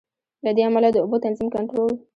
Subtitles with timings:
[0.45, 1.93] له دې امله د اوبو تنظیم، کنټرول.